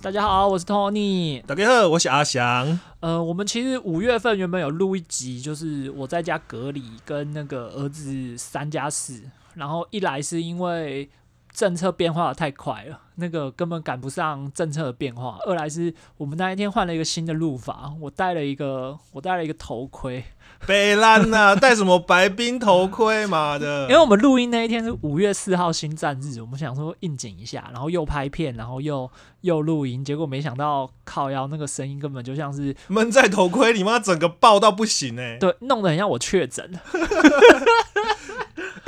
[0.00, 1.42] 大家好，我是 Tony。
[1.42, 2.78] 大家好，我是阿翔。
[3.00, 9.20] 呃，我们其实五月份原本有录一集，就是我在家隔离跟那个儿子三加四，
[9.54, 11.10] 然后一来是因为
[11.58, 20.22] 政策变化的太快了，那个根本赶不上政策的变化；二来是我们那一天换了一个新的路法，我戴了一个我戴了一个头盔。
[20.68, 23.88] 北兰呐，戴什么白冰头盔嘛的？
[23.88, 35.36] 因为我们录音那一天是五月四号新战日，我们想说应景一下，然后又拍片，然后又又录音，结果没想到靠腰那个声音根本就像是闷在头盔里面，整个爆到不行哎！
[35.40, 36.70] 对，弄得很像我确诊。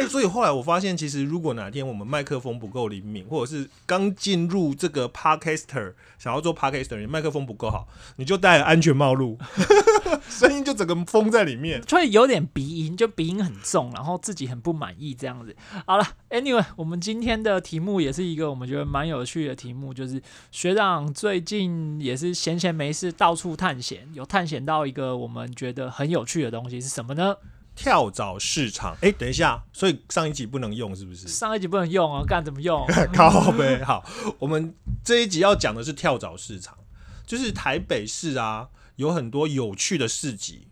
[0.06, 9.38] 所以后来我发现，其实如果哪天我们麦克风不够灵敏，或者是刚进入这个 podcaster 想要做 podcaster，你麦克风不够好，你就戴安全帽录，
[10.28, 15.54] 声音就整个封在里面，所以有点鼻音，就鼻音很重，然后自己很不满意这样子。
[15.86, 27.36] 好了，Anyway，我们今天的题目也是一个我们觉得蛮有趣的题目，就是学长最近也是闲闲没事到处探险，有探险到一个我们觉得很有趣的东西是什么呢？
[27.80, 31.26] 跳蚤市场，哎，等一下，所以上一集不能用是不是？
[31.26, 32.86] 上一集不能用啊，干怎么用？
[33.14, 33.82] 靠呗。
[33.82, 34.04] 好，
[34.38, 36.76] 我们这一集要讲的是跳蚤市场，
[37.24, 40.68] 就是台北市啊，有很多有趣的市集，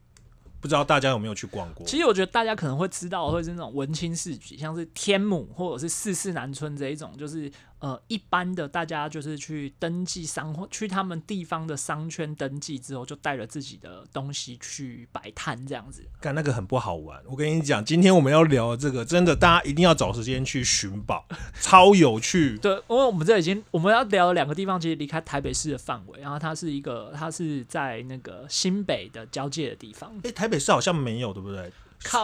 [0.60, 1.86] 不知道大家有没有去逛过？
[1.86, 7.50] 其实我觉得大家可能会知道，会是那种文青市集，像是天母或者是四四南村这一种，就是。
[7.80, 16.04] 呃，一般的大家就是去登记商，去他们地方的商圈登记之后，就带着自己的东西去摆摊这样子。
[16.20, 21.24] 干那个很不好玩，我跟你讲，今天我们要聊这个，真的大家一定要找时间去寻宝，
[21.60, 22.58] 超有趣。
[22.62, 30.12] 对，因为我们这已经我们要聊的两个地方，其实离开台北市的范围，然后它是一个，它是在那个新北的交界的地方。
[30.24, 31.70] 哎，台北市好像没有，对不对？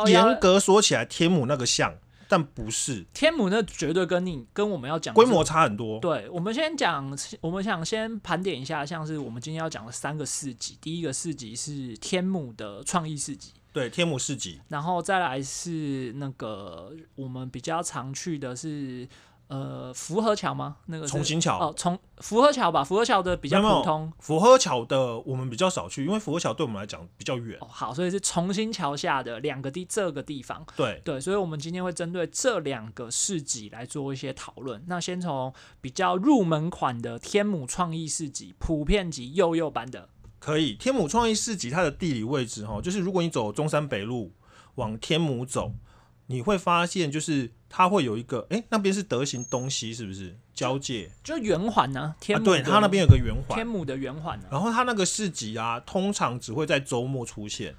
[0.07, 1.95] 严格说起来，天母那个像。
[2.35, 6.01] 但不是天母，那绝对跟你跟我们要讲规模差很多。
[6.01, 10.77] 对，我们先讲，我们想先盘点一下，像是我们今天要讲的三个市集。
[10.81, 14.61] 第一个市集是天母的创意市集，对，天母市集。
[14.67, 19.09] 然后再来是那个我们比较常去的是。
[19.49, 20.77] 呃，福和桥吗？
[20.87, 24.11] 那个重新桥哦，从福和桥吧，福和桥的比较普通。
[24.19, 27.59] 福和桥的我们比较少去，因为福和桥对我们来讲比较远。
[27.69, 30.65] 好，所以是重新桥下的两个地，这个地方。
[30.75, 34.83] 对对，所以我们今天会针对这两个市集来做一些讨论。
[34.87, 40.09] 那先从比较入门款的天母创意市集，普遍级幼幼版的。
[40.39, 44.33] 可以，天母创意市集它的地理位置哈，就是如果你走中山北路
[44.77, 45.75] 往天母走。
[46.27, 51.11] 你会发现，就是它会有一个，哎，那边是德行东西，是不是交界？
[51.25, 52.15] 就圆环呢？
[52.21, 54.39] 天母对，它那边有个圆环，天母的圆环。
[54.49, 57.75] 然后它那个市集啊，通常只会在周末出现。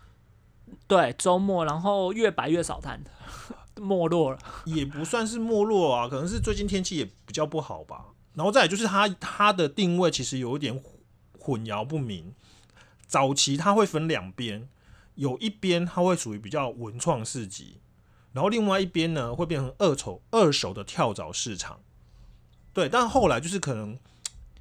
[0.85, 3.01] 对，周末，然后越摆越少摊，
[3.79, 4.37] 没落了。
[4.65, 8.07] 也不算是没落啊，可能是最近天气也比较不好吧。
[8.33, 10.77] 然后再就是它它的定位其实有一点
[11.39, 12.33] 混淆不明。
[13.07, 14.67] 早期它会分两边，
[15.13, 17.77] 有一边它会属于比较文创市集。
[18.35, 21.79] 然后另外一边呢，会变成二手二手的跳蚤市场，
[22.73, 22.89] 对。
[22.89, 23.97] 但后来就是可能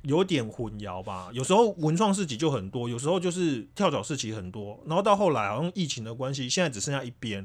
[0.03, 4.79] 有点混淆吧，有时候文创市集就很多，有时候就是跳蚤市集很多。
[4.87, 7.45] 然后到后来好像疫情的关系，现在只剩下一边。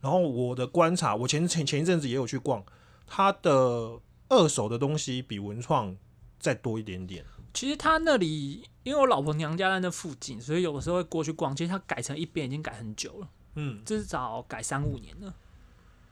[0.00, 2.64] 然后我的观察，我前前前一阵子也有去逛，
[3.06, 5.96] 它的二手的东西比文创
[6.40, 7.24] 再多一点点。
[7.54, 11.54] 其实他那里，因为我老婆娘家在那附近，所以有的时候会过去逛。
[11.54, 15.34] 其实他改成一边已经改很久了，嗯，至少改三五年了。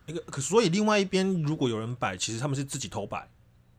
[0.09, 3.29] 一个可，所以另外一边如果有人摆，其实他们是自己偷摆，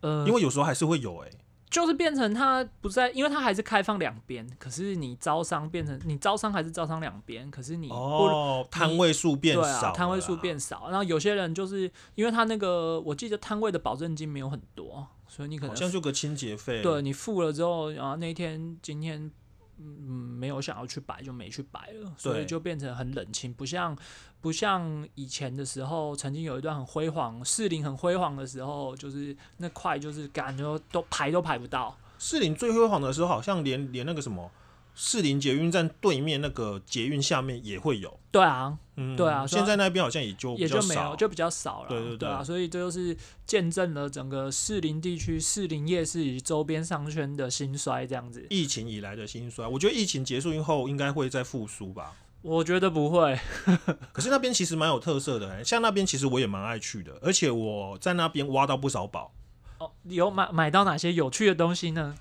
[0.01, 1.29] 呃，因为有时候还是会有，哎，
[1.69, 19.31] 就是变成他不在，因为他还是开放两边，可是你招商变成你招商还是招商两边，可是你哦摊位数变少，摊位数变少，然后有些人就是因为他那个我记得摊位的保证金没有很多，所以你可能好像就个清洁费，对你付了之后，然后那天今天。
[19.79, 23.97] 嗯，没有想要去摆，就没去摆了，所以就变成很冷清，不像
[24.41, 31.97] 不像以前的时候，曾经有一段很辉煌，士林很辉煌的时候，就是那块就是感觉都排都排不到。
[32.17, 34.51] 士林最辉煌的时候，好像连连那个什么。
[35.01, 43.15] 士林捷运站对面那个捷运下面也会有，对啊，嗯，对啊，现在那边好像也就也就没有，就比较少了，对对对啊，所以这就是
[43.45, 48.45] 见证了整个士林地区士林夜市以及周边商圈的兴衰，这样子。
[48.49, 52.11] 疫情以来的兴衰，我觉得疫情结束以后应该会再复苏吧。
[52.41, 53.39] 我觉得不会，
[54.11, 59.31] 可是那边其实蛮有特色的，像那边其实我也蛮爱去的，而且我在那边挖到不少宝。
[59.77, 62.17] 哦，有买买到哪些有趣的东西呢？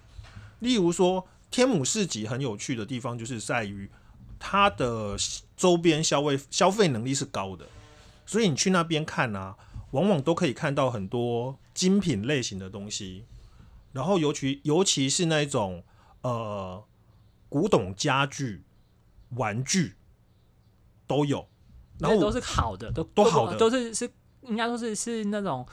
[0.61, 1.27] 例如说。
[1.51, 3.91] 天母市集很有趣的地方，就是在于
[4.39, 5.17] 它的
[5.57, 7.67] 周边消费消费能力是高的，
[8.27, 9.57] 所以你去那边看啊，
[9.93, 13.25] 往往都可以看到很多精品类型的东西。
[13.93, 15.83] 然后尤其尤其是那种
[16.21, 16.85] 呃
[17.49, 18.63] 古董家具、
[19.31, 19.95] 玩具
[21.07, 21.49] 都有，
[21.99, 24.11] 然后都是好的，都都好的都是是
[24.43, 25.67] 应该说是是那种。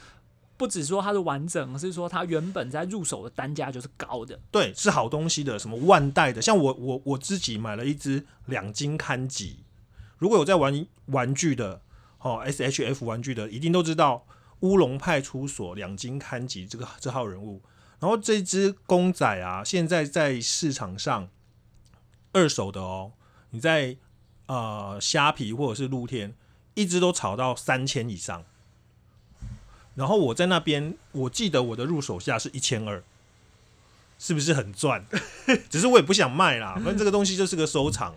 [0.56, 4.40] 不只说它是完整，而是说它原本在入手的单价就是高的。
[4.50, 9.64] 对是好东西的，什么万代的，像我我我自己买了一只两金刊集，
[10.18, 11.82] 如果有在玩玩具的
[12.20, 14.26] 哦，SHF 玩具的，一定都知道
[14.60, 17.62] 乌龙派出所两金刊集这个这号人物。
[17.98, 21.28] 然后这只公仔啊，现在在市场上
[22.32, 23.12] 二手的哦，
[23.50, 23.96] 你在
[24.46, 26.34] 呃虾皮或者是露天，
[26.74, 28.44] 一只都炒到三千以上。
[29.96, 33.02] 然后我在那边，我记得我的入手价是一千二，
[34.18, 35.04] 是不是很赚？
[35.68, 38.14] 只是我也不想卖啦， 反正这个东西就是个收藏。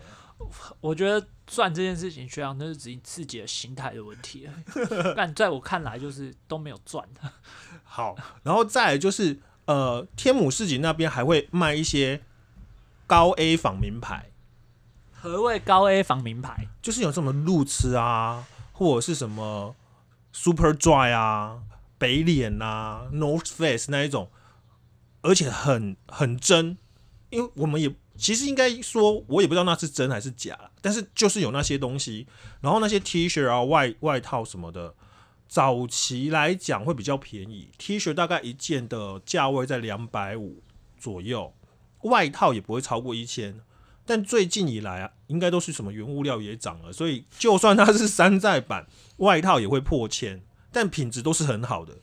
[0.79, 4.47] 我觉得赚这件事情，学长那是自己自己的心态的问题。
[5.15, 7.05] 但在我看来，就是都没有赚。
[7.83, 12.21] 好，然后再来就是呃，天母市集那边还会卖一些
[13.05, 14.29] 高 A 仿名牌，
[15.11, 16.67] 何谓高 A 仿名牌？
[16.81, 19.75] 就是有什么路痴啊，或者是什么
[20.31, 21.61] Super Dry 啊、
[21.99, 24.31] 北脸啊、North Face 那一种，
[25.21, 26.79] 而且很很真，
[27.29, 32.25] 因为我们也其实应该说，我也不知道那是真还是假，但是就是有那些东西，
[32.61, 34.95] 然后那些 T 恤啊、外外套什么的，
[35.47, 40.63] 早期来讲会比较便宜，T 恤大概一件的价位在两百五
[40.97, 41.53] 左右，
[42.03, 43.61] 外套也不会超过一千。
[44.05, 48.87] 但最近以来啊，应该都是什么原物料也涨了，所以就算它是山寨版
[49.17, 51.97] 外套也会破千，但品质都是很好的。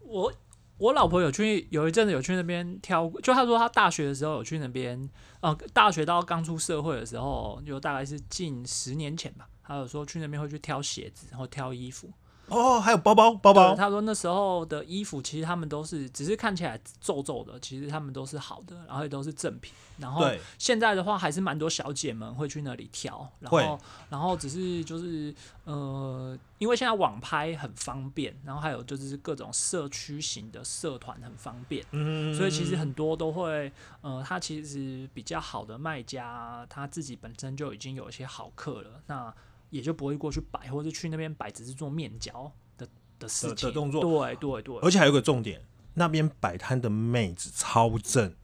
[0.00, 0.32] 我
[0.78, 5.08] 我老婆有去，有一阵子有去那边挑，就她说她大学的时候有去那边，
[5.40, 9.48] 呃，大学到刚出社会的时候，就大概是近十年前吧。
[9.62, 12.10] 她有说去那边会去挑鞋子，然后挑衣服。
[12.52, 19.72] 哦，还有包包包包，他说那时候的衣服其实他们都是只是看起来皱皱的，其实他们都是好的，然后也都是正品。
[19.98, 20.40] 然后对。
[20.58, 23.78] 现在的话，还是蛮多小姐们会去那里挑，然后
[24.08, 25.32] 然后只是就是
[25.64, 33.70] 呃，因为现在网拍很方便，然后还有就是各种社区型的社团很方便，嗯，所以其实很多都会
[34.00, 39.32] 呃，他其实比较好的卖家，他自己本身就已经有一些好客了，那
[39.72, 42.86] 也就不会过去摆，或者去那边摆只是做面交的
[43.18, 43.68] 的事的情。
[43.70, 44.02] 的动作。
[44.02, 45.64] 对对对，而且还有个重点，
[45.94, 48.34] 那边摆摊的妹子超正，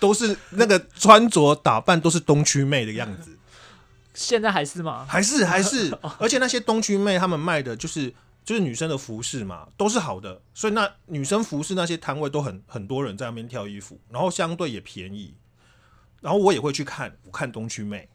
[0.00, 3.38] 都是那个穿着打扮都是东区妹的样子，
[4.14, 5.04] 现在还是吗？
[5.06, 8.12] 还是还是， 而且那些东区妹她们卖的就是
[8.42, 15.34] 就是女生的服饰嘛，都是好的，所以那女生服饰那些摊位都很很多人在那边挑衣服，然后相对也便宜。
[16.20, 18.08] 然后我也会去看，我看东区妹，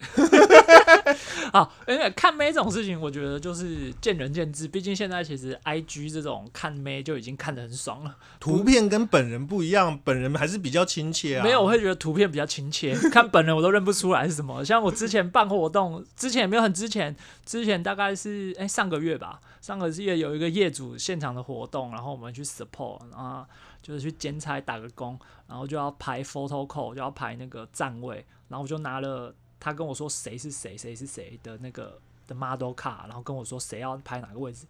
[1.52, 4.68] 啊，因为看妹这种事情，我觉得就是见仁见智。
[4.68, 8.16] 毕竟现在其实 I G 这种看妹就已经看得很爽了。
[8.40, 11.44] 图片跟本人不一样，本人还是比较亲切啊。
[11.44, 14.64] 没有，我会觉得图片比较亲切，看本人我都认不出来是什么。
[14.64, 23.46] 像我之前办活动，之前也没有很之前，之前大概是哎、上个月吧，上个月有一个业主现场的活动，然后我们去 support，然后
[23.82, 25.18] 就是去剪彩打个工，
[25.48, 34.66] 然后就要排 photo call，就要排那个站位，然后我就拿了他跟我说谁是谁，谁是谁的那个的 model 卡，然后跟我说谁要拍哪个位置，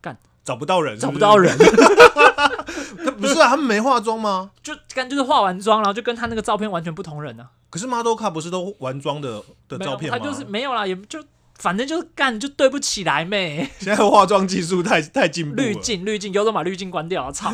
[0.00, 1.54] 干找不到人是不是找不到，人，
[3.04, 3.50] 他不是啊？
[3.50, 4.50] 他们没化妆吗？
[4.64, 10.18] 就干就是化完妆，然后就跟他那个照片完全不同人呢、可是 model 卡不是都完妆的的照片吗？
[10.18, 11.22] 他就是没有啦，也就
[11.56, 13.70] 反正就是干就对不起来妹。
[13.78, 15.62] 现在化妆技术太太进步了。
[15.62, 17.30] 滤镜滤镜，有种把滤镜关掉啊！
[17.30, 17.52] 操。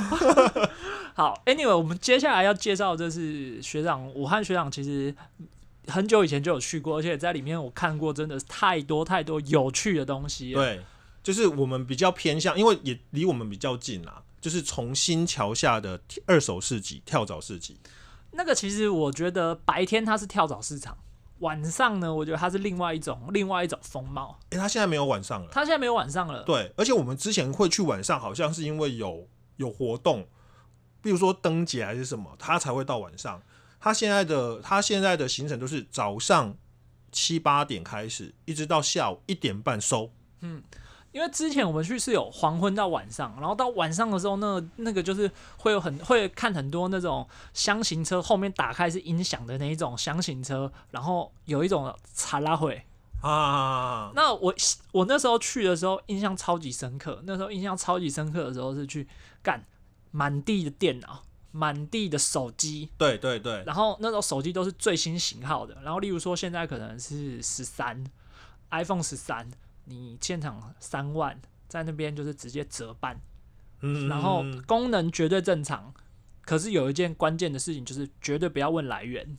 [1.15, 5.13] 好，Anyway，我们接下来要介绍的是学长，武汉学长其实
[5.89, 10.53] 很久以前就有去过，而且在里面我看过，真的是太多太多有趣的东西。
[10.53, 10.85] 对，
[11.23, 17.79] 就是我们比较偏向，因为也离我们比较近啦，就是从新桥下的二手市集、跳蚤市集。
[18.33, 20.99] 那个其实我觉得白天它是跳蚤市场，
[21.39, 24.39] 晚上呢，我觉得它是另外一种另外一种风貌。
[24.51, 25.49] 诶，它现在没有晚上了。
[25.51, 29.27] 它现在没有晚上了，对，而且我们之前会去晚上，好像是因为有
[29.57, 30.27] 有活动，
[31.01, 33.41] 比如说灯节还是什么，它才会到晚上。
[33.87, 36.57] 他现在的他现在的行程都是早上
[37.13, 40.11] 七八点开始，一直到下午一点半收。
[40.41, 40.61] 嗯
[41.13, 52.83] 因为之前我们去是有黄昏到晚上，然后到晚上的时候，那个那个就是会有很会看很多那种箱型车后面打开是音响的那一种箱型车，然后有一种查拉会。
[53.23, 54.53] 啊，那我
[54.91, 59.07] 我那时候去的时候印象超级深刻，那时候印象超级深刻的时候是去
[59.45, 59.65] 干
[60.11, 61.23] 满地的电脑，
[61.57, 68.05] 满地的手机，对对对，然后那种手机都是最新型号的，然后例如说现在可能是十三
[68.71, 69.49] ，iPhone 十三，
[69.87, 73.19] 你现场三万，在那边就是直接折半，
[73.81, 75.95] 嗯，然后功能绝对正常，
[76.43, 79.37] 可是有一件关键的事情就是绝对不要问来源。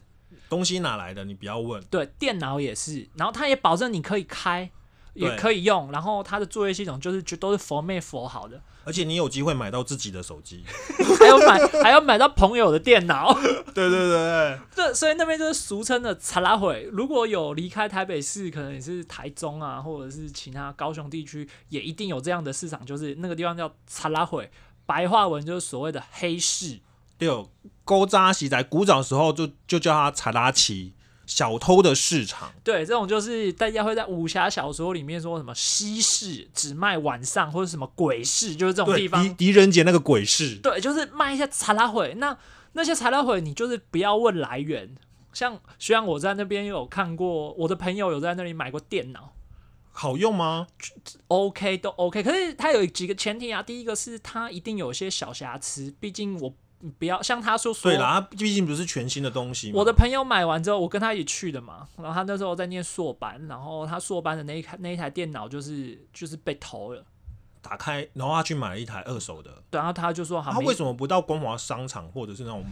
[0.50, 1.24] 东西哪来的？
[1.26, 1.84] 你不要问。
[1.86, 4.72] 对，电脑也是，然后它也保证你可以开，
[5.18, 10.64] 也可以用，然后它的作业系统就是就都是佛妹佛好的，而且你有机会买到自己的手机。
[11.20, 13.34] 还有买 还要买到朋友的电脑。
[13.74, 16.88] 对对对对，这所以那边就是俗称的查拉会。
[16.92, 24.50] 如果有离开台北市，可能也是台中啊，或者是其他高雄地区，也一定有这样的市场，就是那个地方叫查拉会，
[24.86, 26.80] 白话文就是所谓的黑市。
[27.20, 27.50] 六
[27.84, 30.94] 勾扎喜在古早时候就就叫它查拉奇，
[31.28, 32.52] 小偷的市场。
[32.64, 39.34] 对，这种就是大家会在武侠小说里面说什么西市只卖晚上，或者什么鬼市，就是这种，地方狄。
[39.34, 42.16] 狄仁杰那个鬼市，对，就是卖一些查拉毁。
[42.18, 42.36] 那
[42.74, 44.96] 那些材料毁，你就是不要问来源。
[45.34, 49.34] 像虽然我在那边有看过，我的朋友有在那里买过电脑
[49.92, 50.68] 好用吗
[51.28, 52.24] ？，OK 都 OK。
[52.24, 56.54] 可是它有几个前提啊，第一个是它一定有一些小瑕疵，毕竟我
[57.00, 59.72] 不要像他说说对啦，它毕竟不是全新的东西。
[59.74, 61.88] 我的朋友买完之后，我跟他一起去的嘛。
[61.98, 67.04] 然后他那时候在念硕班，然后他硕班的那一台那一台电脑就是就是被偷了。
[67.60, 69.52] 打开，然后他去买了一台二手的。
[69.70, 72.64] 对然后他就说好，他为什么不到光华商场或者是那种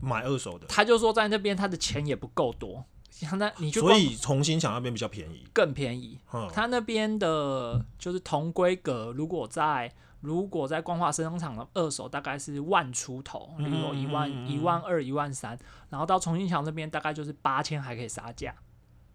[0.00, 0.66] 买二手的？
[0.68, 5.44] 他就说在那边他的钱也不够多，像那你去所以重新想那边比较便宜。
[5.52, 6.20] 更便宜。
[6.32, 9.92] 嗯，他那边的就是同规格，如果在
[10.24, 15.56] 如果在光华商场的二手大概是万出头，比如说一万一万二、一万三，
[15.90, 18.54] 然后到重庆桥那边大概就是八千还可以杀价。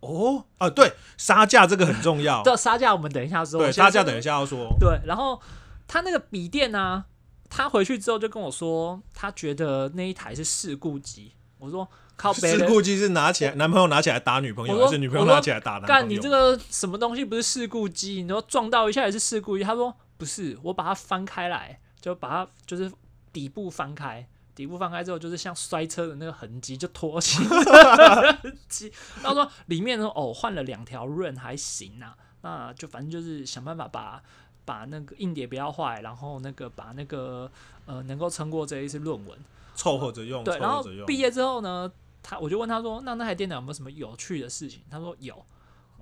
[0.02, 2.42] 哦，啊，对，杀价这个很重要。
[2.46, 3.60] 这杀价我们等一下说。
[3.60, 4.74] 对，杀价等一下要说。
[4.80, 5.42] 对，然后
[5.88, 7.04] 他那个笔电呢、
[7.50, 11.34] 他回去之后就跟我说，他觉得那一台是事故机。
[11.58, 11.86] 我说
[12.16, 15.94] 靠事故机是拿起来，男朋友拿起来打女朋友，还是女朋友拿起来打男朋友？
[15.96, 18.24] 干你这个什么东西不是事故机？
[18.24, 19.64] 你说撞到一下也是事故机？
[19.66, 22.92] 他说不是，我把它翻开来，就把它就是
[23.32, 24.28] 底部翻开。
[24.54, 28.92] 底部翻开之后，就是像摔车的那个痕迹，就拖起痕迹。
[29.24, 34.22] 然后说里面呢，哦，换了两条润还行啊，那就反正就是想办法把
[34.66, 37.50] 把那个硬碟不要坏，然后那个把那个
[37.86, 39.40] 呃能够撑过这一次论文。
[39.74, 40.84] 凑合着用，对，然后。
[41.08, 41.90] 毕业之后呢，
[42.22, 44.82] 他我就问他说，那那台电脑有没有什么有趣的事情？
[44.92, 45.46] 他说有。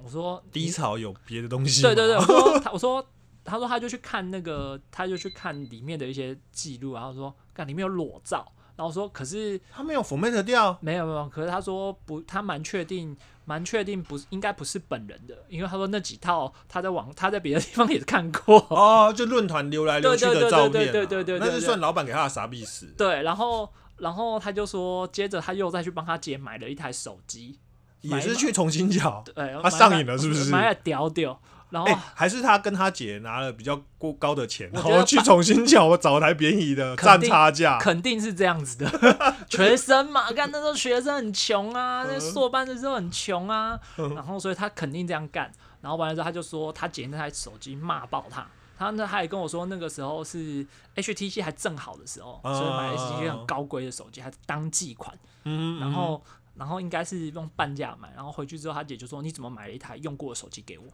[0.03, 1.81] 我说低潮有别的东西？
[1.81, 3.03] 对对对，我，说他我说
[3.47, 22.93] 他说，他就去看那个，他就去看里面的一些记录，然后说，看里面有裸照，然后说，可是他没有 format 掉，没有没有，可是他说不，他蛮确定，蛮确定不是应该不是本人的，因为他说那几套他在网他在别的地方也看过，哦，就论坛溜来溜去的照片，对对对对对，那是算老板给他的傻逼死？
[22.97, 27.59] 对，然后然后他就说，接着他又再去帮他姐买了一台手机，
[28.01, 30.51] 也是去重庆桥，哎，他上瘾了是不是？
[30.51, 31.41] 买了屌屌。
[31.69, 37.77] 然后哎、还是他跟他姐拿了比较过高的钱，然后去重新缴，我找台便宜的占差价。
[37.77, 48.47] 肯定是这样子的， 学生嘛，干那时候学生很穷啊，那硕班的时候很穷啊，嗯然后所以他肯定这样干，然后完了之后他就说他姐那台手机骂爆他。
[48.79, 50.63] 他那他也跟我说，那个时候是
[50.95, 55.17] HTC 还正好的时候，啊所以买 HTC 很高规的手机，还是当季款。
[55.45, 60.85] 嗯，然后然后应该是用半价买，然后回去之后他姐就说你怎么买了一台用过的手机给我？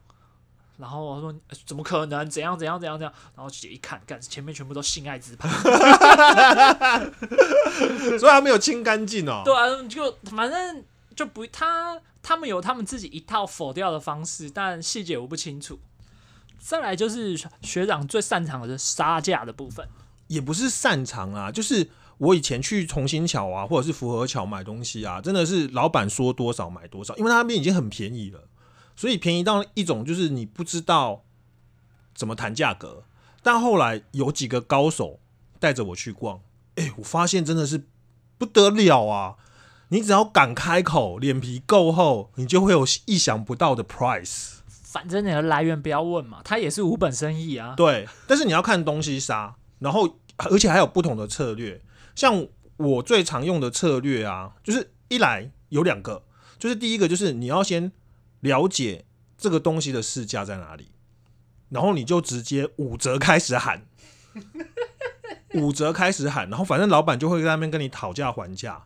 [0.77, 2.29] 然后我说、呃怎么可能？
[2.29, 3.13] 怎样怎样怎样怎样？
[3.35, 5.47] 然后姐一看，干前面全部都性爱自拍，
[7.79, 9.43] 嗯 所以他没有清干净哦。
[9.45, 10.83] 对啊，就反正
[11.15, 15.79] 就不他他们有他们自己一套否掉的方式，但细节我不清楚。
[16.59, 19.85] 再来就是学长最擅长的是杀价的部分，
[20.27, 28.39] 也不是擅长啊，就是我以前去重新桥啊，或者是福和桥买东西啊，真的是老板说多少买多少，因为他那边已经很便宜了，
[28.95, 31.23] 所以便宜到一种就是你不知道
[32.13, 33.03] 怎么谈价格。
[33.41, 35.19] 但后来有几个高手
[35.59, 36.41] 带着我去逛，
[36.75, 37.85] 哎、我发现真的是
[38.37, 39.35] 不得了啊！
[39.89, 44.53] 你只要敢开口，脸皮够厚，你就会有意想不到的 price。
[44.65, 47.73] 反正你的来源不要问嘛，他也是无本生意啊。
[47.75, 51.81] 对，但是你要看东西杀，然后而且还有不同的策略。
[52.15, 52.47] 像
[52.77, 56.23] 我最常用的策略啊，就是一来有两个，
[56.57, 57.91] 就是第一个就是你要先
[58.43, 59.05] 了解
[59.37, 60.89] 这个东西的市价在哪里，
[61.69, 63.85] 然后你就直接五折开始喊，
[65.55, 68.83] 五折开始喊，然后反正老板就会在那边跟你讨价还价，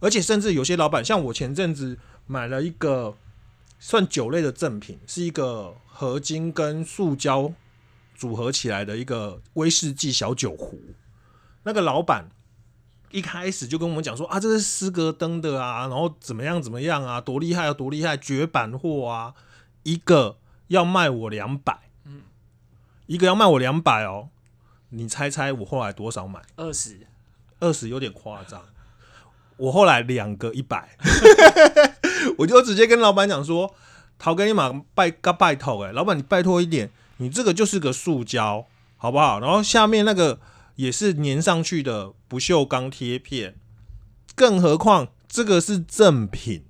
[0.00, 3.16] 而且甚至有些老板，像我前阵子买了一个
[3.78, 7.52] 算酒类的赠品，是一个合金跟塑胶
[8.14, 10.80] 组合起来的一个威士忌小酒壶。
[11.64, 12.30] 那个老板
[13.14, 19.34] 一开始就跟我们讲说啊，这是斯格登的啊，然后怎么样怎么样啊，多厉害啊，多厉害，绝版货啊，
[19.84, 22.22] 一个要卖我两百，嗯，
[23.06, 24.30] 一个要卖我两百哦。
[24.88, 26.42] 你猜猜我后来多少买？
[26.56, 27.06] 二十，
[27.60, 28.60] 二十有点夸张。
[29.58, 30.98] 我后来两个一百，
[32.38, 33.72] 我就直接跟老板讲说
[34.18, 38.66] ：“陶给你马拜个拜托，哎，老板你拜托一点，你这个就是个塑胶，
[38.96, 39.38] 好不好？
[39.38, 40.40] 然后下面那个
[40.76, 43.56] 也是粘上去的不锈钢贴片，
[44.34, 46.66] 更何况这个是赠品，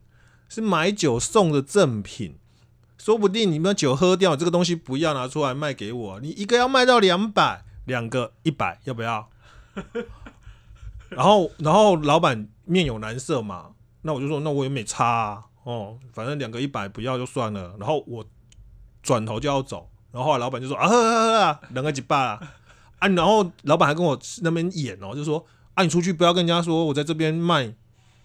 [0.48, 2.38] 是买酒送的赠品，
[2.98, 9.28] 说不定你们酒喝掉，这个东西不要拿出来卖给我，你一个要卖到两百，两个一百，要不要？”
[11.10, 17.76] 然后，然后老板面有难色嘛，那我就说，那我也没差啊，哦，反正两个一百不要就算了。
[17.78, 18.24] 然后我
[19.02, 22.54] 转头就要走，然后后来老板就说啊呵呵呵，两个几百啊，
[23.04, 25.44] 啊，然后老板还跟我那边演哦，就说
[25.74, 27.74] 啊，你出去不要跟人家说我在这边卖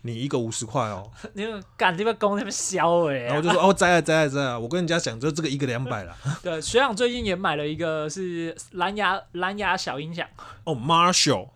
[0.03, 1.45] 你一个五十块哦， 你
[1.75, 6.15] 赶这边工那边销哎，然后就说哦，在啊在啊在啊，我跟人家讲就这个一个两百了。
[6.41, 10.25] 对，学长最近也买了一个是蓝牙蓝牙小音响
[10.63, 11.49] 哦，Marshall。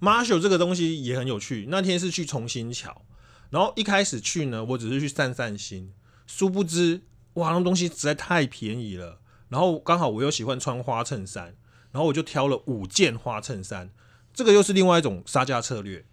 [0.00, 1.66] Marshall 这个东西也很有趣。
[1.68, 3.02] 那天是去重新桥，
[3.50, 5.92] 然后一开始去呢，我只是去散散心，
[6.26, 7.02] 殊不知
[7.34, 9.20] 哇，那东西实在太便宜了。
[9.48, 11.54] 然后刚好我又喜欢穿花衬衫，
[11.92, 13.90] 然后我就挑了五件花衬衫。
[14.34, 16.04] 这个又是另外一种杀价策略，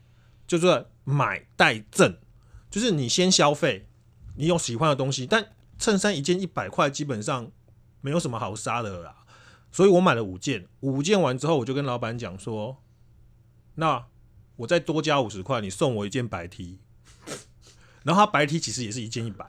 [0.45, 2.17] 就是买带赠，
[2.69, 3.87] 就是你先消费，
[4.35, 7.49] 你有喜欢的东西，但衬衫一件一百块，基本上
[8.01, 9.15] 没有什么好杀的啦。
[9.71, 12.83] 所以我买了五件，五件完之后，我就跟老板讲说。
[13.75, 14.07] 那
[14.57, 16.79] 我再多加五十块，你送我一件白 T，
[18.03, 19.45] 然后他白 T 其实也是一件一百，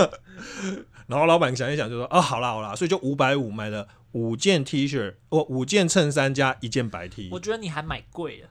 [1.08, 7.28] 然后老板想一想就说啊，好啦好啦，所以就五百五买了五件 T 恤，哦，五件衬衫加一件白 T。
[7.30, 8.48] 我觉得你还买贵了，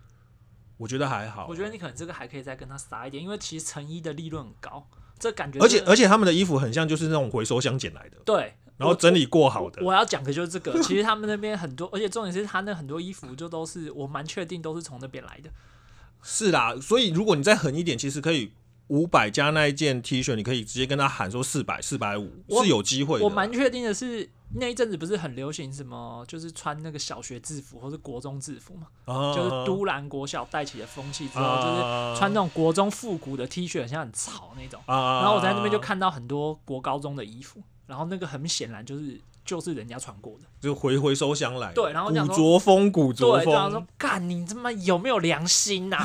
[0.77, 8.53] 我觉得还好，我觉得你可能这个还可以再跟他撒一点，因为其实成衣的利润很高，这感觉而且而且他们的衣服很像就是那种回收箱捡来的，对。
[8.77, 10.77] 然后整理过好的，我要讲的就是这个。
[10.83, 15.49] 其实他们那边很多，而且重点是他那很多衣服就都是我蛮确定都是从那边来的。
[16.21, 18.51] 是啦，所以如果你再狠一点，其实可以
[18.87, 23.19] 五百加那一件 T 恤，你可以直接跟他喊说四百、四百五是有机会。
[23.19, 34.81] 我蛮确定的是那一阵子不是很流行什么，就是穿那个小学制服或是国中制服嘛，就是都兰国小带起的风气之后，就是穿那种国中复古的 T 恤，很像很潮那种。
[34.87, 37.61] 然后我在那边就看到很多国高中的衣服。
[37.87, 41.71] 然后那个很显然就是就是人家传过的，就回回收箱来。
[41.73, 43.45] 对，然后古着风，古着风。
[43.45, 45.97] 对，然后说干你他妈有没有良心呐？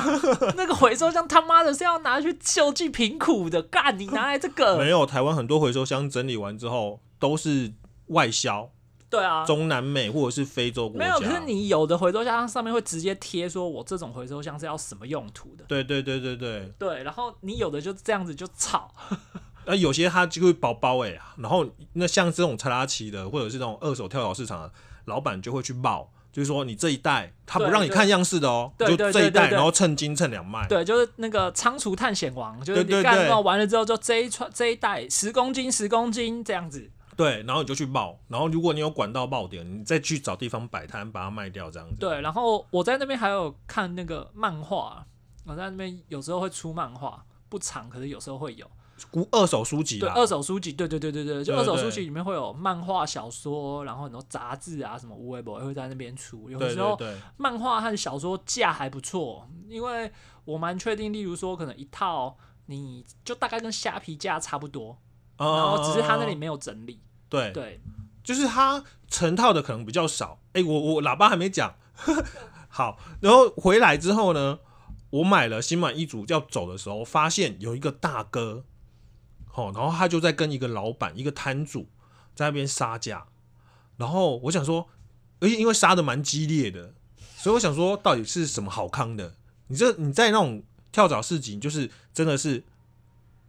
[0.55, 4.77] 那个回收箱他妈的是要拿去救济贫苦的，干你拿来这个？
[4.77, 7.73] 没有，台湾很多回收箱整理完之后都是
[8.07, 8.69] 外销。
[9.09, 11.05] 对啊，中南美或者是非洲国家。
[11.05, 15.65] 没有，可是你有的回收箱上面会直接贴说，我这种回收箱是要什么用途的？
[15.67, 16.71] 对对对对对。
[16.79, 18.89] 对，然后你有的就这样子就炒。
[19.65, 24.71] 那有些它就会包包哎，然后那像这种查拉奇的，或者是这种二手跳蚤市场的
[25.05, 30.67] 老板就会去冒，就是说你这一袋他不让你看样式的哦，就这一袋，然后称斤称两卖。
[30.67, 36.89] 对，就是那个仓储探险王，就是你干到完了之后，就这一串这一袋十公斤十公斤这样子。
[37.15, 41.95] 对，然后你就去报，然后如果你有管道爆点，你再去找地方摆摊把它卖掉这样子。
[41.99, 45.05] 对，然后我在那边还有看那个漫画，
[45.45, 48.65] 我在那边有时候会出漫画，不长，可是有时候会有。
[49.09, 56.49] 古二手书籍，对二手书籍，对对对对对，就二手书籍里面会有漫画、小说，然后很多杂志啊，什么无微博也会在那边出。
[56.49, 56.97] 有时候
[57.37, 60.11] 漫画和小说价还不错，因为
[60.45, 62.37] 我蛮确定，例如说可能一套
[62.67, 64.97] 你就大概跟虾皮价差不多，
[65.37, 67.01] 然后只是他那里没有整理。
[67.27, 67.81] 对对，
[68.23, 70.39] 就是他成套的可能比较少。
[70.53, 71.75] 哎，我我喇叭还没讲，
[72.69, 74.59] 好，然后回来之后呢，
[75.09, 78.65] 我买了心满意足要走的时候，发现有一个大哥。
[79.53, 81.89] 哦，然后他就在跟一个老板、一个摊主
[82.33, 83.27] 在那边杀价，
[83.97, 84.87] 然后我想说，
[85.41, 86.93] 而且因为杀的蛮激烈的，
[87.35, 89.35] 所以我想说，到底是什么好康的？
[89.67, 92.63] 你这你在那种跳蚤市集，就是真的是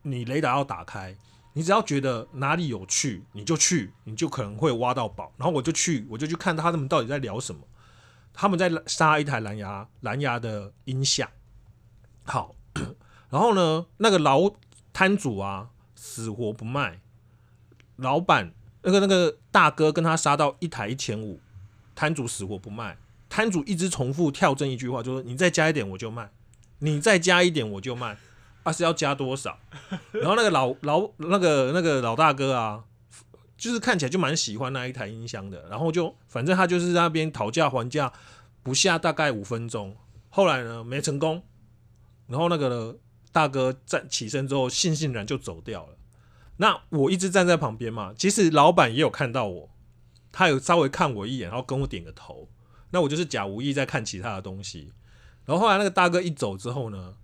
[0.02, 1.16] 你雷达要打开，
[1.52, 5.32] 你只要觉得哪里有趣，你就去，你就可能会挖到宝。
[5.36, 7.60] 然后我就去，我就去看他们到底在聊什么。
[8.32, 11.28] 他们在杀一台蓝牙蓝牙的音响，
[12.24, 12.56] 好，
[13.30, 14.50] 然后呢，那个老
[14.92, 15.68] 摊主啊。
[16.04, 17.00] 死活不卖，
[17.94, 21.38] 老板那个那个大哥跟他杀到一台一千五，
[21.94, 26.32] 摊主死活不卖，摊主一直重复跳针一句话，就说你再加一点我就卖，
[26.80, 28.18] 你再加一点我就卖，
[28.64, 29.56] 啊是要加多少？
[30.10, 32.82] 然后那个老老那个那个老大哥啊，
[33.56, 38.12] 就是看起来就蛮喜欢那一台音箱的，然后就反正他就是那边讨价还价
[38.64, 39.96] 不下大概五分钟，
[40.30, 41.44] 后来呢没成功，
[42.26, 42.98] 然后那个。
[43.32, 45.96] 大哥站起身之后，悻悻然就走掉了。
[46.58, 49.70] 那我一直站在旁边嘛，其实老板也有看到我，
[50.30, 52.48] 他有稍微看我一眼，然后跟我点个头。
[52.90, 54.92] 那我就是假无意在看其他的东西。
[55.46, 57.14] 然后后来那个大哥一走之后呢，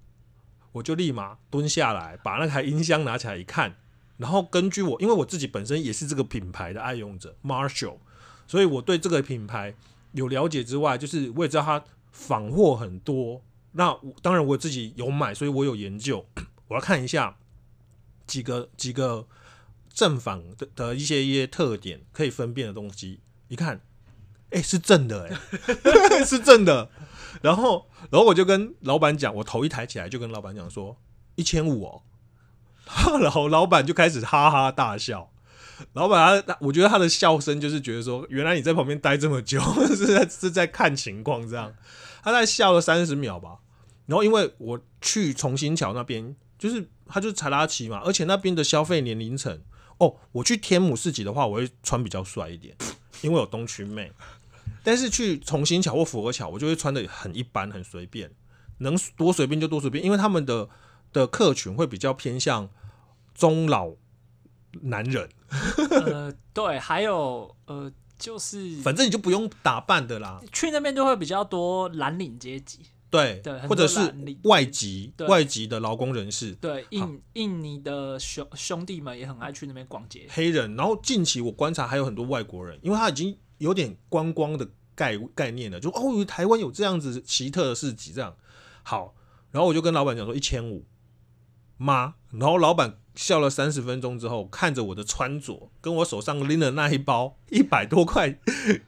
[0.73, 3.77] 我就立马蹲下来，把那台音箱拿起来一看，
[4.17, 7.99] 然后根据我，因为我自己本身也是这个品牌的爱用者，Marshall，
[8.47, 9.75] 所以我对这个品牌
[10.13, 13.43] 有了解之外，就是我也知道它仿货很多。
[13.73, 16.27] 那我当然我自己有买，所以我有研究，
[16.69, 17.37] 我要看一下
[18.27, 19.27] 几个几个
[19.93, 23.21] 正反的的一些一些特点可以分辨的东西。
[23.49, 23.81] 一看，
[24.51, 26.91] 哎、是正的、哎， 是正的。
[27.43, 30.97] 然后，然后我就跟老板讲，我头一抬起来就跟老板讲说
[31.37, 32.03] 一千五哦，
[33.21, 35.31] 然后老板就开始哈哈大笑。
[35.93, 41.73] 老板他，我觉得他的笑声就是觉得说，原来你在旁边待这么久， 是在是在看情况这样。
[42.29, 43.59] 他在笑了三十秒吧。
[44.07, 49.61] 然后因为我去重新桥那边，就是他就是查拉奇嘛，而且那边的消费年龄层，
[49.99, 52.77] 哦，我去天母市集的话，我会穿比较帅一点，
[53.23, 54.13] 因为有东区妹。
[54.85, 58.31] 但是去重新桥或复合桥，我就会穿的很一般，很随便，
[58.79, 60.69] 能多随便就多随便，因为他们的
[61.13, 62.71] 的客群会比较偏向
[63.35, 63.93] 中老
[64.83, 65.29] 男人，
[66.55, 80.27] 对，还有呃，就是反正你就不用打扮的啦，去那边就会比较多蓝领阶级，对，对或者是外籍外籍的劳工人士，对，印印尼的兄兄弟们也很爱去那边逛街。
[80.31, 88.37] 黑人，然后近期我观察还有很多外国人，因为他已经有点观光的概概念了，就哦，台湾有这样子奇特的市集，这样
[88.83, 89.15] 好，
[89.53, 90.85] 然后我就跟老板讲说一千五，
[91.77, 98.39] 妈，然后老板笑了三十分钟之后，看着我的穿着，跟我手上拎的那一包 一百多块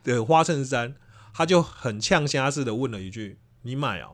[0.05, 0.95] 的花衬衫，
[1.33, 4.11] 他就很呛虾似的问了一句：“你买啊？”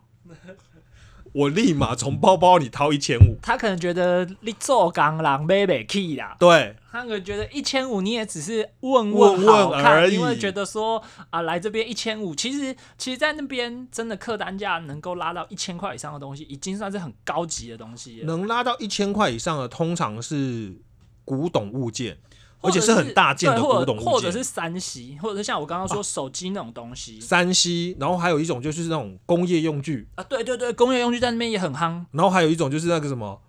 [1.38, 10.16] 我立马从包包里掏一千五，他可能觉得你做工人买不起啦，对，他可能觉得一千五你也只是问问好看，问而已。
[10.16, 18.26] 因为觉得说啊来这边一千五，其实其实，在那边真的客单价能够拉到一千块以上的东西，已经算是很高级的东西了。
[18.26, 20.76] 能拉到一千块以上的，通常是
[21.24, 22.18] 古董物件，
[22.62, 27.22] 而且是很大件的古董物件，或者是三 C，或者是像我刚刚说手机那种东西。
[27.22, 32.04] 三西，然后还有一种就是那种工业用具，啊，对对对，工业用具在那边也很夯。
[32.12, 33.42] 然后还有一种就是那个什么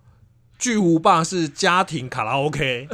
[0.59, 2.89] 巨无霸是家庭卡拉 OK，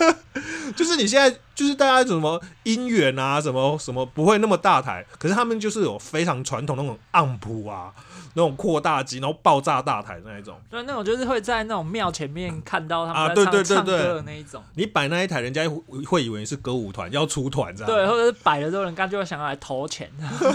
[0.76, 7.92] 就是你现在就是大家什么姻缘啊，什么什么不会那么大台，可是他们就是有非常传统那种暗谱啊，
[8.34, 10.60] 那种扩大机，然后爆炸大台那一种。
[10.70, 14.62] 对，那种就是会在那种庙前面看到他啊们在唱、对对对唱歌那一种。
[14.74, 17.92] 你摆那一台，人家会会以为是歌舞团要出团这样。
[17.92, 20.10] 对，或者是摆了之后，人家就会想要来投钱。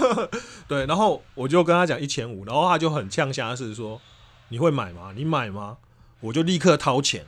[0.66, 4.00] 对，然后我就跟他讲一千五，然后他就很呛下是说
[4.48, 5.12] 你会买吗？
[5.14, 5.76] 你买吗？
[6.20, 7.24] 我就立刻掏钱。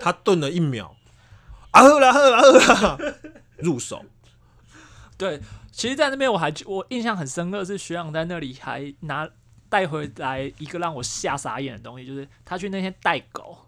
[0.00, 0.94] 他顿了一秒，
[1.70, 2.98] 啊喝啦喝啦喝啦，
[3.58, 4.04] 入手。
[5.16, 5.40] 对，
[5.72, 9.28] 其实，在那边我还我印象很深刻，是学长在那里还拿
[9.68, 13.58] 带回来一个让我吓傻眼的东西，就是他去那天带狗，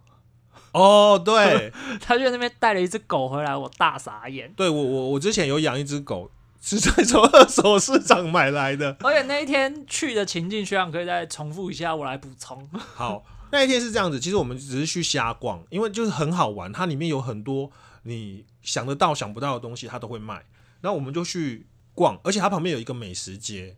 [0.72, 4.52] 哦，对， 他去那边带了一只狗回来，我大傻眼。
[4.56, 6.30] 对我我我之前有养一只狗，
[6.62, 8.96] 是在从二手市场买来的。
[9.00, 12.68] 而且那一天去的情境，学长可以再重复一下，我来补充。
[12.94, 17.70] 好，那一天是这样子，其实我们只是去瞎逛，因为就是很好玩，它里面有很多
[18.02, 20.44] 你想得到、想不到的东西，他都会卖。
[20.80, 23.76] 然后我们就去逛，而且它旁边有一个美食街，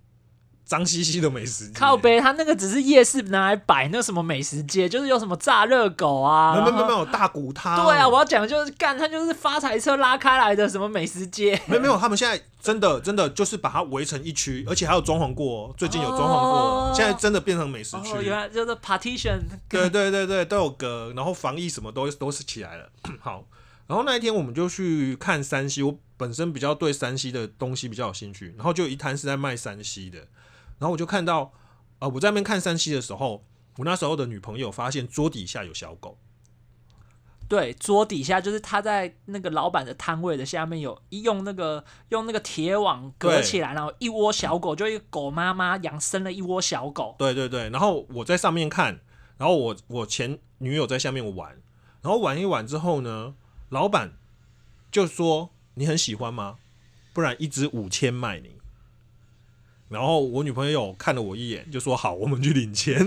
[0.64, 1.72] 脏兮兮的美食街。
[1.74, 7.84] 靠背，他那个只是夜市拿来摆那什么美食街，就是有什么炸热狗啊，没有没有没有大骨汤。
[7.84, 11.60] 对啊，我要讲的就是干，他就是发财车拉开来的什么美食街。
[11.66, 18.12] 没有没有，他们现在真的真的就是把它围成一区，而且还有装潢过哦，最近有装潢过哦，哦现在真的变成美食区。
[18.12, 19.40] 哦，原来就是 partition。
[19.68, 22.88] 对对对对，都有隔，然后防疫什么都都是起来了。
[23.20, 23.44] 好，
[23.92, 30.20] 然后那一天我们就去看山西，我本身比较对山西的东西比较有兴趣，然后就有一摊是在卖山西的，
[30.78, 31.52] 然后我就看到，
[31.98, 33.44] 呃，我在那边看山西的时候，
[33.76, 36.16] 我那时候的女朋友发现桌底下有小狗，
[37.46, 47.14] 对，桌底下就是他在那个老板的摊位的下面有用那个用那个铁网隔起来，然后一窝小狗，就一个狗妈妈养生了一窝小狗。
[47.18, 49.00] 对对对，然后我在上面看，
[49.36, 51.60] 然后我我前女友在下面玩，
[52.00, 53.34] 然后玩一玩之后呢，
[53.72, 54.12] 老板
[54.90, 56.58] 就说你很喜欢吗？
[57.14, 58.50] 不然一只五千卖你。
[59.88, 63.02] 然后我女朋友看了我一眼，就说好，我们去领钱。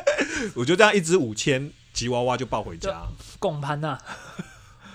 [0.56, 3.06] 我就这样一只五千吉娃娃就抱回家，
[3.38, 3.98] 拱盘呐，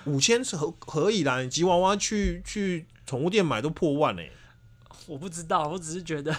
[0.06, 4.28] 五千是合可以啦，你吉娃娃去去宠物店买都破万哎、
[5.06, 6.36] 我不知道，我只是觉得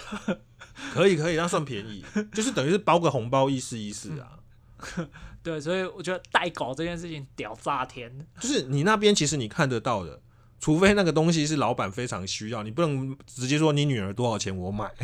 [0.93, 4.39] 可以可以，那算便宜，就是等于是包个红包意思意思啊。
[5.43, 8.12] 对，所以我觉得带狗这件事情屌炸天。
[8.39, 10.21] 就是你那边其实你看得到的，
[10.60, 14.89] 除非那个东西是老板非常需要，你不能直接说你女儿多少钱我买。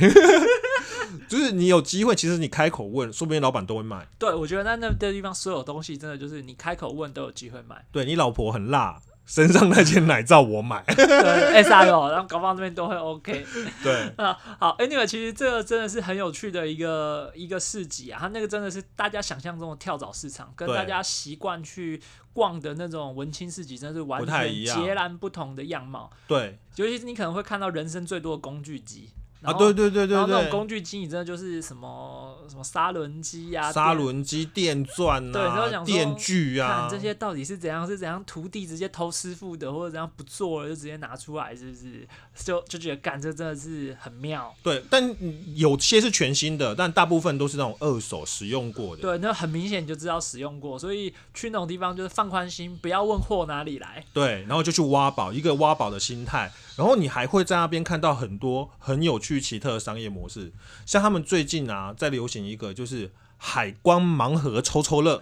[1.27, 4.07] 就是你有机会，其实你开口问，说不定老板都会卖。
[4.19, 7.83] 对，我觉得在那那地方所有东西真的就是你开口问都有机会买。
[7.91, 10.83] 对你老婆很辣，身上那件奶罩我买。
[10.89, 13.45] 对，S R O，然后搞不好那边都会 OK。
[13.83, 22.01] 对， 啊，好，Anyway，其实这个真的是很有趣的一个一个市集啊，它那个真的是大家想象中的跳蚤市场，跟大家习惯去
[22.33, 26.09] 逛的那种文青市集，真的是完全截然不同的样貌。
[26.27, 29.11] 对尤其是你可能会看到人生最多的工具机。
[29.41, 37.87] 啊，然后对对对然后对对，那种工具机，你真的就是什么什么砂轮机呀、砂电轮机、电钻对然后讲、电锯啊看，这些到底是怎样？
[37.87, 42.07] 是怎样徒弟直接偷师傅的，或者怎样不做了就直接拿出来，是不是？
[42.43, 44.53] 就就觉得干这真的是很妙。
[44.61, 45.15] 对，但
[45.55, 49.01] 有些是全新的，但大部分都是那种二手使用过的。
[49.01, 54.03] 对，那很明显你就知道使用过，所以去那种地方就是放宽心，不要问货哪里来。
[54.13, 56.51] 对，然后就去挖宝，一个挖宝的心态。
[56.79, 60.53] 然后你还会在那边看到很多很有趣、奇特的商业模式，
[60.85, 65.21] 像他们最近啊，在流行一个就是海关盲盒抽抽乐，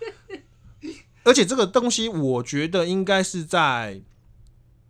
[1.24, 4.00] 而且这个东西我觉得应该是在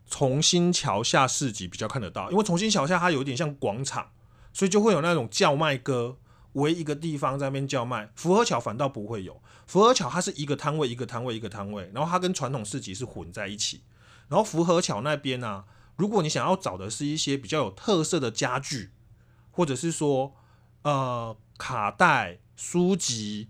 [0.09, 4.13] 重新桥下市集比较看得到，因为重新桥下它有点像广场，
[4.53, 6.17] 所以就会有那种叫卖哥
[6.53, 8.13] 围一个地方在那边叫卖。
[8.15, 13.81] 福和桥反倒不会有，福和桥它是一个摊位一个摊位一个摊位，然后它跟传统市集是混在一起。
[14.29, 15.65] 然后福和桥那边呢、
[15.97, 18.91] 如果你想要找的是一些比较有特色的家具，
[19.51, 20.35] 或者是说
[20.83, 23.49] 呃卡带、书籍、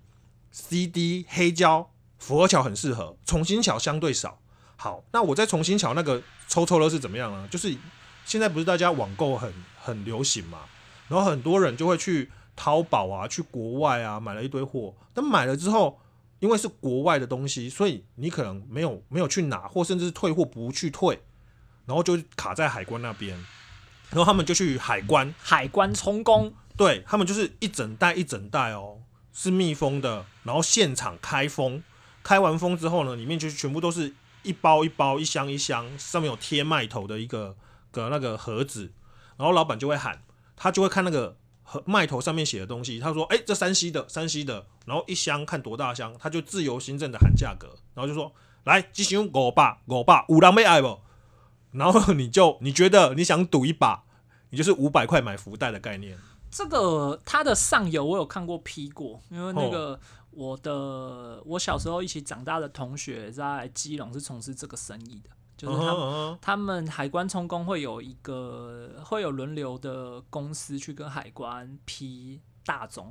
[0.50, 4.40] CD、黑胶，福和桥很适合，重新桥相对少。
[4.76, 7.48] 好，那我在重新桥那个抽抽乐是怎么样呢？
[7.48, 7.76] 就是
[8.24, 10.60] 现在不是大家网购很很流行嘛，
[11.08, 15.98] 然后很多人就会去淘宝啊，去国外啊买了一堆货，但买了之后，
[16.38, 21.22] 因为是国外的东西，所以你可能没有没有去拿，或甚至是退货不去退，
[21.86, 23.36] 然后就卡在海关那边，
[24.10, 29.00] 然后他们就去海关，海关充公，对他们就是一整袋一整袋哦，
[29.32, 31.82] 是密封的，然后现场开封，
[32.22, 37.56] 开完封之后呢，里面就全部都是一包一包、一箱一箱，上面有贴麦头的一个
[37.90, 38.92] 个那个盒子，
[39.36, 40.22] 然后老板就会喊，
[40.54, 51.00] 他就会看那个和麦头上面写的东西，他说：“哎、这山西的，山西的。”然后一箱看多大箱，他就自由行政的喊价格，然后就说：“来，这箱五百，五百，五人要爱不？”
[51.72, 54.04] 然后你就你觉得你想赌一把，
[54.50, 56.16] 你就是五百块买福袋的概念。
[56.48, 59.98] 这个它的上游我有看过批过，因为那个
[60.30, 73.06] 我的我小时候一起长大的同学在基隆是从事这个生意的，就是他他们海关充公会有一个会有轮流的公司去跟海关批大宗，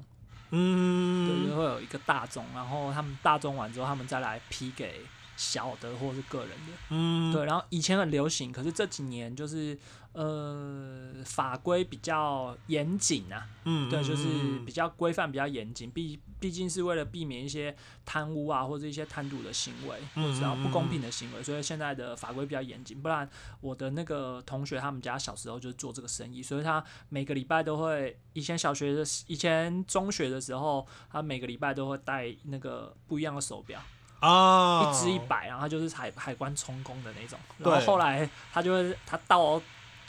[0.49, 5.01] 对，嗯，就会有一个大宗，然后他们大宗完之后，他们再来批给
[5.35, 6.73] 小的或是个人的。
[6.89, 9.77] 嗯，对，然后以前很流行，可是这几年就是
[10.13, 23.01] 呃法规比较严谨啊，嗯，对，就是嗯比较规范、比较严谨，毕毕竟是为了避免一些贪污啊或者一些贪赌的行为，或者是不公平的行为，所以现在的法规比较严谨。
[23.01, 23.27] 不然
[23.61, 33.81] 我的那个同学他们家小时候就是做这个生意，所以他每个礼拜都会，以前小学的时，以前中学的时候，他每个礼拜都会带那个不一样的手表，
[34.25, 37.37] 啊，一只一百，然后他就是海海关充公的那种。
[37.59, 39.61] 然后对后来他就会他到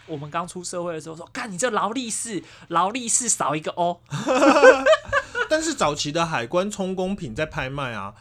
[0.06, 4.00] 我们刚出社会的时候说：“干，你这劳力士，劳力士少一个 O。
[5.50, 8.14] ”但是早期的海关充公品在拍卖啊，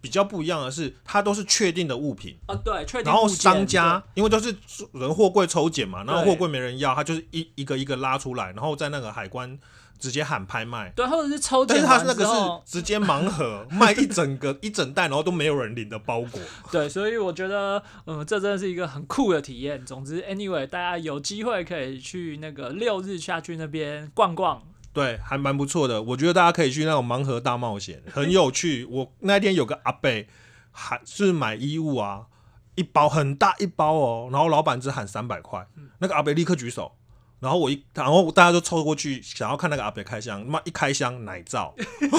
[0.00, 4.56] 比较不一样的是，它都是确定的物品，啊，对，确定然后商家因为都是
[4.92, 9.58] 人货柜抽检嘛，然后货柜没人要，他就是一一个一个拉出来，然后在那个海关
[10.02, 10.92] 直接喊拍卖。
[10.96, 16.40] 对，或者是抽但检完是他那个后，是直接盲盒 卖一整个一整袋，然后都没有人领的包裹。
[16.72, 19.86] 对，所以我觉得，嗯，这真的是一个很酷的体验。
[19.86, 24.60] 总之，anyway，大家有机会可以去那个六日下去那边逛逛。
[24.92, 26.02] 对，还蛮不错的。
[26.02, 28.84] 我觉得大家可以去那种盲盒大冒险， 很有趣。
[28.84, 30.26] 我那天有个阿伯，
[30.72, 32.26] 还是买衣物啊，
[32.74, 35.66] 一包很大一包哦，然后老板只喊三百块，
[36.00, 36.92] 那个阿伯立刻举手，
[37.42, 41.74] 然后我一，然后大家就凑过去想要看那个阿北开箱，妈一开箱奶罩，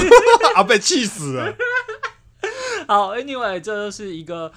[0.56, 1.56] 阿北气死了。
[2.90, 4.52] 好，anyway，这就是一个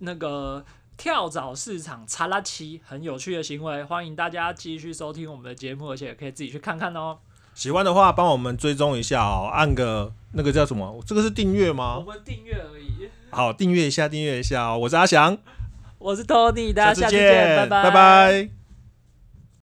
[0.00, 0.62] 那个
[0.98, 7.16] 跳蚤市场查拉奇很有趣的行为，欢迎大家继续收听我们的节目，而且可以自己去看看哦。
[7.54, 11.02] 喜欢的话，帮我们追踪一下哦，按个那个叫什么？
[11.06, 12.12] 这个是订阅吗我吗？
[12.12, 13.08] 们订阅而已。
[13.30, 14.78] 好，订阅一下，订阅一下哦。
[14.80, 15.38] 我是阿翔，
[15.98, 18.59] 我是 Tony，大家次下次见，拜拜拜